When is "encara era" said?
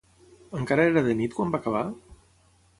0.59-1.05